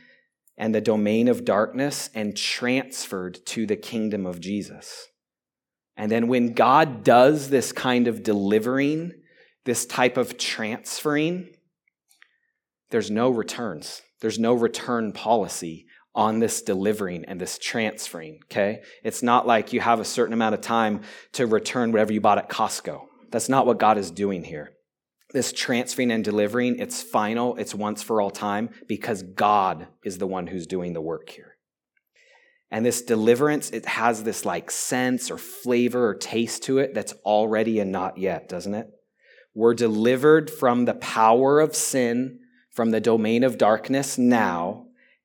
[0.58, 5.06] and the domain of darkness and transferred to the kingdom of Jesus.
[5.96, 9.12] And then when God does this kind of delivering,
[9.64, 11.48] this type of transferring,
[12.90, 14.02] there's no returns.
[14.20, 18.82] There's no return policy on this delivering and this transferring, okay?
[19.02, 22.38] It's not like you have a certain amount of time to return whatever you bought
[22.38, 23.02] at Costco.
[23.30, 24.72] That's not what God is doing here.
[25.32, 30.26] This transferring and delivering, it's final, it's once for all time because God is the
[30.26, 31.56] one who's doing the work here.
[32.70, 37.12] And this deliverance, it has this like sense or flavor or taste to it that's
[37.24, 38.88] already and not yet, doesn't it?
[39.54, 42.40] We're delivered from the power of sin
[42.74, 44.83] from the domain of darkness now,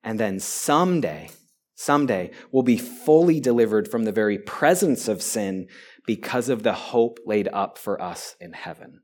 [0.10, 1.30] and then someday,
[1.76, 5.67] someday, we'll be fully delivered from the very presence of sin
[6.08, 9.02] because of the hope laid up for us in heaven.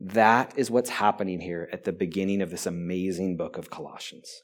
[0.00, 4.42] That is what's happening here at the beginning of this amazing book of Colossians.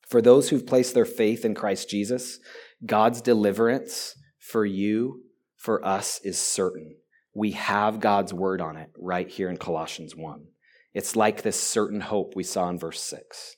[0.00, 2.38] For those who've placed their faith in Christ Jesus,
[2.86, 5.24] God's deliverance for you,
[5.58, 6.96] for us, is certain.
[7.34, 10.46] We have God's word on it right here in Colossians 1.
[10.94, 13.57] It's like this certain hope we saw in verse 6.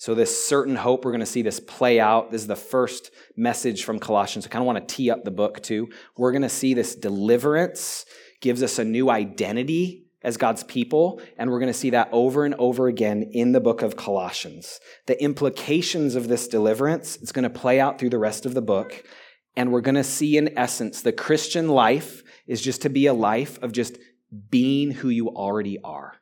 [0.00, 2.30] So, this certain hope, we're going to see this play out.
[2.30, 4.46] This is the first message from Colossians.
[4.46, 5.88] I kind of want to tee up the book too.
[6.16, 8.06] We're going to see this deliverance
[8.40, 12.44] gives us a new identity as God's people, and we're going to see that over
[12.44, 14.78] and over again in the book of Colossians.
[15.06, 18.62] The implications of this deliverance, it's going to play out through the rest of the
[18.62, 19.04] book,
[19.56, 23.14] and we're going to see in essence the Christian life is just to be a
[23.14, 23.98] life of just
[24.48, 26.14] being who you already are.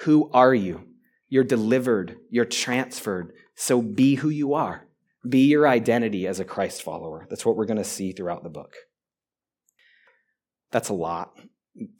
[0.00, 0.93] Who are you?
[1.34, 3.32] You're delivered, you're transferred.
[3.56, 4.86] So be who you are.
[5.28, 7.26] Be your identity as a Christ follower.
[7.28, 8.76] That's what we're going to see throughout the book.
[10.70, 11.36] That's a lot.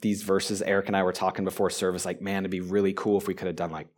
[0.01, 3.17] These verses, Eric and I were talking before service, like, man, it'd be really cool
[3.17, 3.89] if we could have done like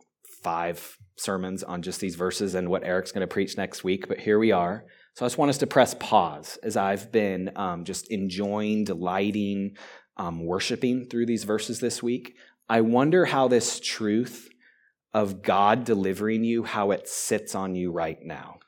[0.42, 4.08] five sermons on just these verses and what Eric's going to preach next week.
[4.08, 4.86] But here we are.
[5.14, 9.76] So I just want us to press pause as I've been um, just enjoying, delighting,
[10.16, 12.34] um, worshiping through these verses this week.
[12.68, 14.48] I wonder how this truth
[15.14, 18.58] of God delivering you, how it sits on you right now.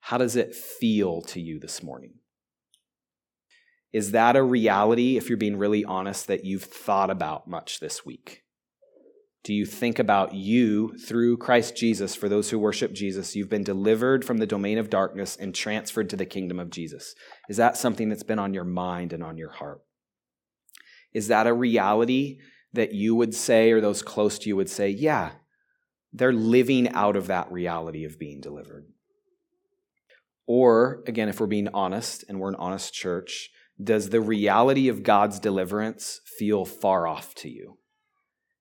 [0.00, 2.14] How does it feel to you this morning?
[3.92, 8.04] Is that a reality, if you're being really honest, that you've thought about much this
[8.04, 8.42] week?
[9.42, 12.16] Do you think about you through Christ Jesus?
[12.16, 16.10] For those who worship Jesus, you've been delivered from the domain of darkness and transferred
[16.10, 17.14] to the kingdom of Jesus.
[17.48, 19.82] Is that something that's been on your mind and on your heart?
[21.14, 22.38] Is that a reality
[22.76, 25.32] that you would say, or those close to you would say, yeah,
[26.12, 28.86] they're living out of that reality of being delivered.
[30.46, 33.50] Or, again, if we're being honest and we're an honest church,
[33.82, 37.78] does the reality of God's deliverance feel far off to you?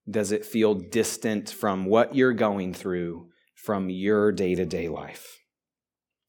[0.09, 5.44] Does it feel distant from what you're going through from your day to day life?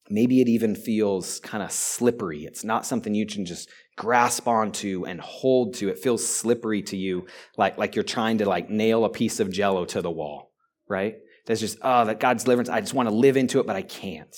[0.09, 2.45] Maybe it even feels kind of slippery.
[2.45, 5.89] It's not something you can just grasp onto and hold to.
[5.89, 9.51] It feels slippery to you, like, like you're trying to like nail a piece of
[9.51, 10.51] jello to the wall,
[10.87, 11.15] right?
[11.45, 12.69] That's just, oh, that God's deliverance.
[12.69, 14.35] I just want to live into it, but I can't.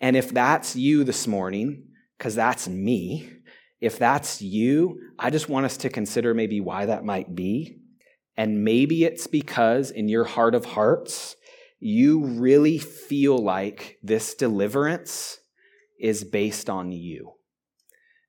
[0.00, 3.30] And if that's you this morning, because that's me,
[3.80, 7.78] if that's you, I just want us to consider maybe why that might be.
[8.36, 11.36] And maybe it's because in your heart of hearts,
[11.78, 15.38] you really feel like this deliverance
[15.98, 17.36] is based on you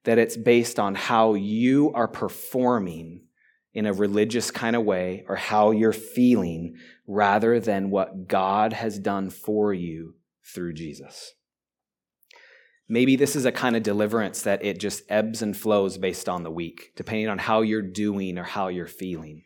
[0.08, 3.22] that it's based on how you are performing
[3.74, 8.98] in a religious kind of way or how you're feeling rather than what God has
[8.98, 10.16] done for you
[10.56, 11.34] through Jesus.
[12.88, 16.44] Maybe this is a kind of deliverance that it just ebbs and flows based on
[16.44, 19.44] the week, depending on how you're doing or how you're feeling.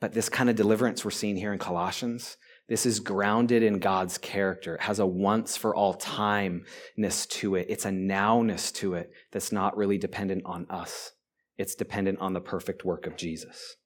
[0.00, 2.36] But this kind of deliverance we're seeing here in Colossians,
[2.68, 4.74] this is grounded in God's character.
[4.74, 7.66] It has a once for all timeness to it.
[7.68, 11.12] It's a nowness to it that's not really dependent on us.
[11.58, 13.76] It's dependent on the perfect work of Jesus.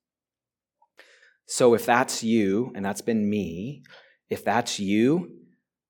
[1.47, 3.83] So if that's you, and that's been me,
[4.31, 5.33] If that's you,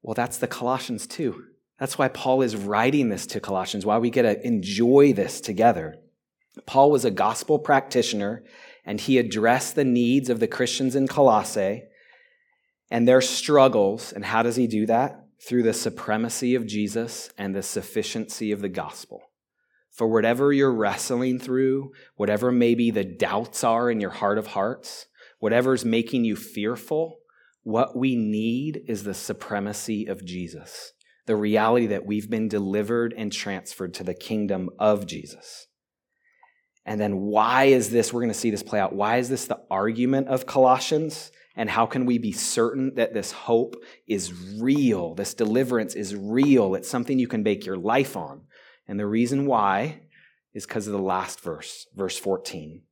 [0.02, 1.44] well, that's the Colossians too.
[1.78, 5.96] That's why Paul is writing this to Colossians, why we get to enjoy this together.
[6.66, 8.42] Paul was a gospel practitioner
[8.84, 11.84] and he addressed the needs of the Christians in Colossae
[12.90, 14.12] and their struggles.
[14.12, 15.24] And how does he do that?
[15.46, 19.22] Through the supremacy of Jesus and the sufficiency of the gospel.
[19.90, 25.06] For whatever you're wrestling through, whatever maybe the doubts are in your heart of hearts,
[25.38, 27.18] whatever's making you fearful,
[27.62, 30.92] what we need is the supremacy of Jesus,
[31.26, 35.66] the reality that we've been delivered and transferred to the kingdom of Jesus.
[36.86, 38.12] And then, why is this?
[38.12, 38.94] We're going to see this play out.
[38.94, 41.30] Why is this the argument of Colossians?
[41.56, 43.76] And how can we be certain that this hope
[44.06, 45.14] is real?
[45.14, 46.74] This deliverance is real.
[46.74, 48.42] It's something you can bake your life on.
[48.86, 50.02] And the reason why
[50.54, 52.82] is because of the last verse, verse 14.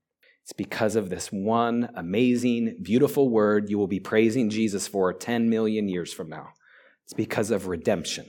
[0.43, 5.51] It's because of this one amazing, beautiful word you will be praising Jesus for 10
[5.51, 6.49] million years from now.
[7.05, 8.27] It's because of redemption.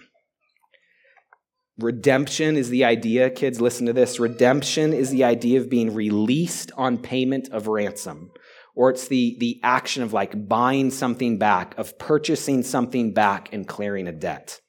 [1.77, 4.19] Redemption is the idea, kids, listen to this.
[4.19, 8.31] Redemption is the idea of being released on payment of ransom.
[8.79, 13.67] Or it's the, the action of like buying something back, of purchasing something back and
[13.67, 14.61] clearing a debt.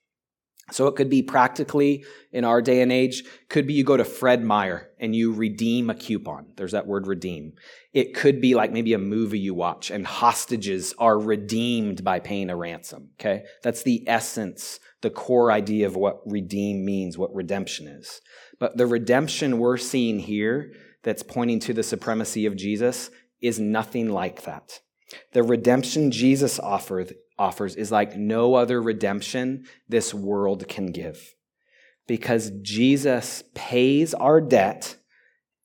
[0.73, 4.05] So it could be practically in our day and age, could be you go to
[4.05, 6.55] Fred Meyer and you redeem a coupon.
[6.57, 7.53] There's that word redeem.
[7.93, 12.51] It could be like maybe a movie you watch and hostages are redeemed by paying
[12.51, 13.11] a ransom.
[13.21, 13.45] Okay.
[13.63, 18.21] That's the essence, the core idea of what redeem means, what redemption is.
[18.59, 20.73] But the redemption we're seeing here
[21.05, 23.09] that's pointing to the supremacy of Jesus
[23.41, 24.80] is nothing like that.
[25.32, 31.34] The redemption Jesus offered offers is like no other redemption this world can give.
[32.07, 34.97] Because Jesus pays our debt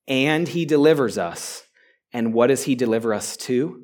[0.07, 1.63] and he delivers us.
[2.13, 3.83] And what does he deliver us to?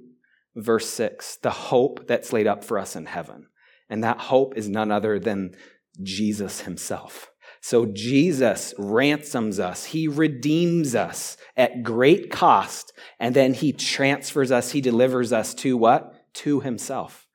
[0.55, 3.47] Verse 6 the hope that's laid up for us in heaven.
[3.89, 5.55] And that hope is none other than
[6.01, 7.30] Jesus himself.
[7.61, 9.85] So Jesus ransoms us.
[9.85, 12.91] He redeems us at great cost.
[13.19, 14.71] And then he transfers us.
[14.71, 16.33] He delivers us to what?
[16.35, 17.27] To himself.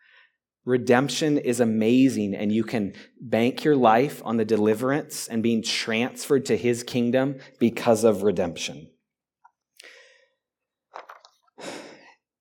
[0.64, 6.44] Redemption is amazing, and you can bank your life on the deliverance and being transferred
[6.46, 8.90] to his kingdom because of redemption.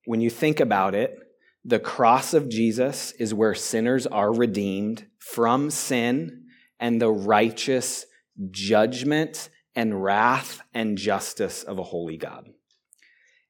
[0.05, 1.15] When you think about it,
[1.63, 6.44] the cross of Jesus is where sinners are redeemed from sin
[6.79, 8.05] and the righteous
[8.51, 12.49] judgment and wrath and justice of a holy God.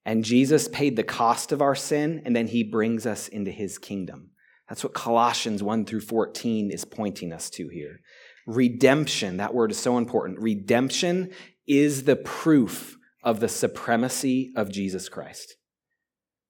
[0.05, 3.77] And Jesus paid the cost of our sin, and then he brings us into his
[3.77, 4.31] kingdom.
[4.69, 8.01] That's what Colossians 1 through 14 is pointing us to here.
[8.47, 10.39] Redemption, that word is so important.
[10.39, 11.31] Redemption
[11.67, 15.55] is the proof of the supremacy of Jesus Christ.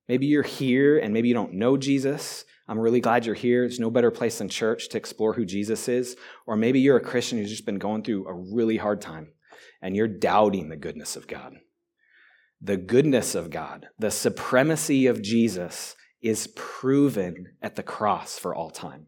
[0.08, 2.46] Maybe you're here and maybe you don't know Jesus.
[2.68, 3.62] I'm really glad you're here.
[3.62, 6.16] There's no better place than church to explore who Jesus is.
[6.46, 9.34] Or maybe you're a Christian who's just been going through a really hard time
[9.82, 11.56] and you're doubting the goodness of God.
[12.62, 18.72] The goodness of God, the supremacy of Jesus is proven at the cross for all
[18.72, 19.08] time.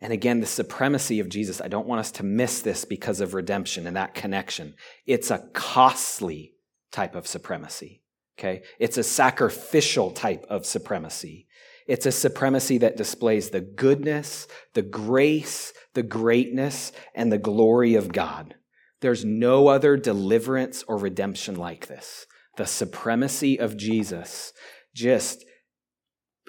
[0.00, 3.34] And again, the supremacy of Jesus, I don't want us to miss this because of
[3.34, 4.74] redemption and that connection.
[5.06, 6.54] It's a costly
[6.90, 7.99] type of supremacy.
[8.40, 8.62] Okay?
[8.78, 11.46] It's a sacrificial type of supremacy.
[11.86, 18.12] It's a supremacy that displays the goodness, the grace, the greatness, and the glory of
[18.12, 18.54] God.
[19.00, 22.26] There's no other deliverance or redemption like this.
[22.56, 24.52] The supremacy of Jesus
[24.94, 25.44] just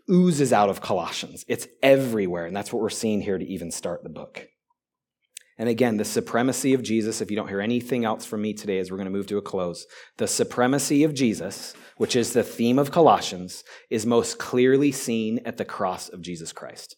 [0.09, 1.43] oozes out of Colossians.
[1.47, 4.47] It's everywhere, and that's what we're seeing here to even start the book.
[5.61, 8.79] And again, the supremacy of Jesus, if you don't hear anything else from me today
[8.79, 9.85] as we're going to move to a close,
[10.17, 15.57] the supremacy of Jesus, which is the theme of Colossians, is most clearly seen at
[15.57, 16.95] the cross of Jesus Christ.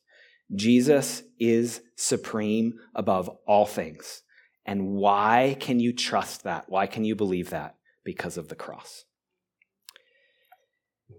[0.55, 4.21] Jesus is supreme above all things.
[4.65, 6.63] And why can you trust that?
[6.69, 7.75] Why can you believe that?
[8.05, 9.03] Because of the cross.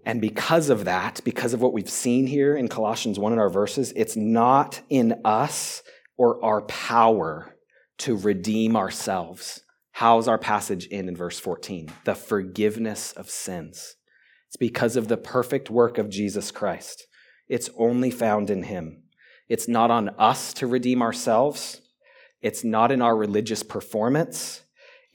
[0.03, 3.51] And because of that, because of what we've seen here in Colossians 1 in our
[3.51, 5.83] verses, it's not in us
[6.17, 7.55] or our power
[7.99, 9.61] to redeem ourselves.
[9.91, 11.89] How's our passage in in verse 14?
[12.03, 13.95] The forgiveness of sins.
[14.47, 17.07] It's because of the perfect work of Jesus Christ.
[17.47, 19.03] It's only found in him.
[19.47, 21.81] It's not on us to redeem ourselves.
[22.41, 24.61] It's not in our religious performance.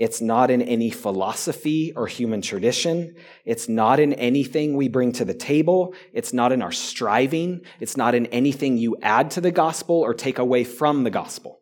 [0.00, 3.14] It's not in any philosophy or human tradition.
[3.44, 5.94] It's not in anything we bring to the table.
[6.14, 7.60] It's not in our striving.
[7.80, 11.60] It's not in anything you add to the gospel or take away from the gospel.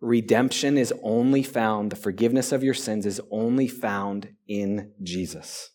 [0.00, 5.70] Redemption is only found, the forgiveness of your sins is only found in Jesus.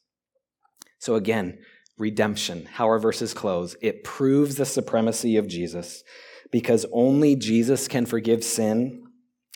[1.00, 1.60] So again,
[1.98, 6.02] redemption, how our verses close, it proves the supremacy of Jesus
[6.50, 9.04] because only Jesus can forgive sin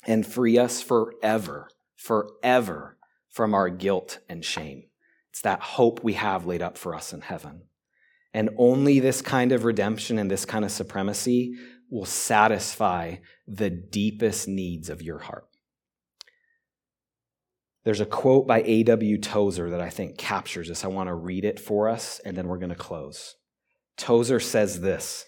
[0.05, 2.97] and free us forever, forever
[3.29, 4.83] from our guilt and shame.
[5.31, 7.63] It's that hope we have laid up for us in heaven.
[8.33, 11.53] And only this kind of redemption and this kind of supremacy
[11.89, 13.15] will satisfy
[13.47, 15.45] the deepest needs of your heart.
[17.83, 19.17] There's a quote by A.W.
[19.19, 20.83] Tozer that I think captures this.
[20.83, 23.35] I want to read it for us, and then we're going to close.
[23.95, 25.25] Tozer says this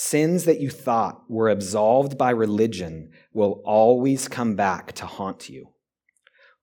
[0.00, 5.70] Sins that you thought were absolved by religion will always come back to haunt you.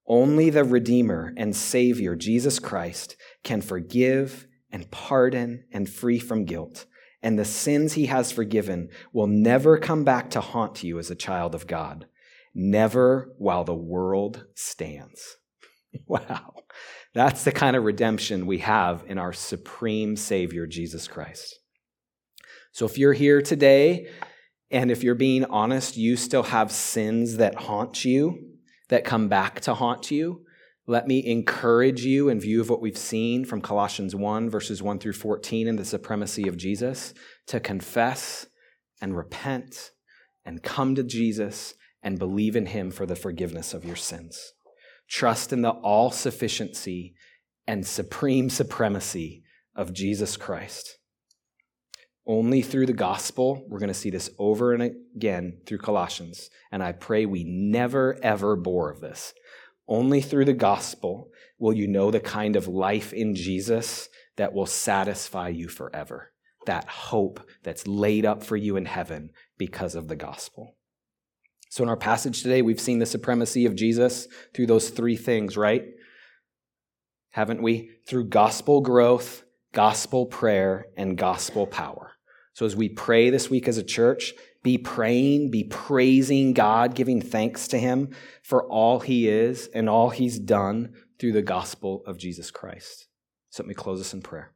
[0.07, 6.86] Only the Redeemer and Savior, Jesus Christ, can forgive and pardon and free from guilt.
[7.21, 11.15] And the sins he has forgiven will never come back to haunt you as a
[11.15, 12.05] child of God
[12.53, 15.36] never while the world stands.
[16.07, 16.53] wow.
[17.13, 21.59] That's the kind of redemption we have in our supreme Savior, Jesus Christ.
[22.76, 24.09] So if you're here today,
[24.69, 28.49] and if you're being honest, you still have sins that haunt you,
[28.89, 30.41] that come back to haunt you,
[30.86, 34.99] let me encourage you, in view of what we've seen from Colossians 1, verses 1
[34.99, 37.13] through 14, and the supremacy of Jesus,
[37.47, 38.45] to confess
[38.99, 39.91] and repent
[40.43, 44.51] and come to Jesus and believe in him for the forgiveness of your sins.
[45.07, 47.15] Trust in the all sufficiency
[47.65, 49.43] and supreme supremacy
[49.78, 50.97] of Jesus Christ.
[52.28, 56.82] Only through the gospel, we're going to see this over and again through Colossians, and
[56.82, 59.34] I pray we never ever bore of this.
[59.88, 64.65] Only through the gospel will you know the kind of life in Jesus that will
[64.65, 66.32] satisfy you forever.
[66.65, 70.76] That hope that's laid up for you in heaven because of the gospel.
[71.69, 75.57] So, in our passage today, we've seen the supremacy of Jesus through those three things,
[75.57, 75.84] right?
[77.32, 77.91] Haven't we?
[78.07, 82.14] Through gospel growth, gospel prayer, and gospel power.
[82.56, 84.34] So, as we pray this week as a church,
[84.64, 90.10] be praying, be praising God, giving thanks to Him for all He is and all
[90.10, 93.08] He's done through the gospel of Jesus Christ.
[93.49, 94.53] So, let me close this in prayer.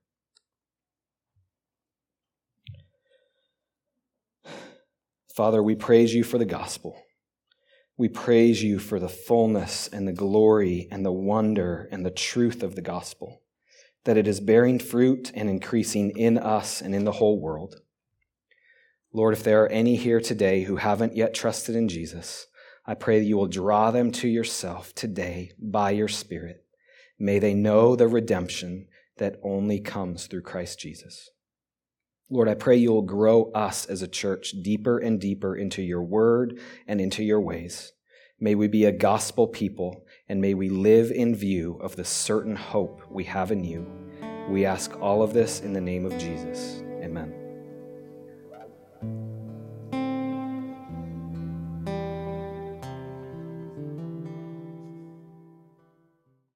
[5.35, 7.03] Father, we praise you for the gospel.
[7.97, 12.63] We praise you for the fullness and the glory and the wonder and the truth
[12.63, 13.41] of the gospel,
[14.05, 17.75] that it is bearing fruit and increasing in us and in the whole world.
[19.11, 22.47] Lord, if there are any here today who haven't yet trusted in Jesus,
[22.85, 26.63] I pray that you will draw them to yourself today by your Spirit.
[27.17, 28.87] May they know the redemption
[29.17, 31.29] that only comes through Christ Jesus.
[32.29, 36.03] Lord, I pray you will grow us as a church deeper and deeper into your
[36.03, 37.93] word and into your ways.
[38.39, 42.55] May we be a gospel people, and may we live in view of the certain
[42.55, 43.85] hope we have in you.
[44.47, 46.81] We ask all of this in the name of Jesus.
[47.03, 47.38] Amen.